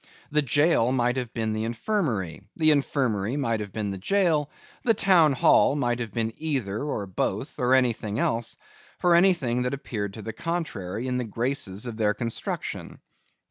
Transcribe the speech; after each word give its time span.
The 0.31 0.41
jail 0.41 0.91
might 0.91 1.15
have 1.17 1.31
been 1.31 1.53
the 1.53 1.63
infirmary, 1.63 2.41
the 2.55 2.71
infirmary 2.71 3.37
might 3.37 3.59
have 3.59 3.71
been 3.71 3.91
the 3.91 3.99
jail, 3.99 4.49
the 4.81 4.95
town 4.95 5.33
hall 5.33 5.75
might 5.75 5.99
have 5.99 6.11
been 6.11 6.33
either, 6.37 6.83
or 6.83 7.05
both, 7.05 7.59
or 7.59 7.75
anything 7.75 8.17
else, 8.17 8.57
for 8.97 9.13
anything 9.13 9.61
that 9.61 9.75
appeared 9.75 10.15
to 10.15 10.23
the 10.23 10.33
contrary 10.33 11.07
in 11.07 11.17
the 11.17 11.23
graces 11.23 11.85
of 11.85 11.97
their 11.97 12.15
construction. 12.15 12.97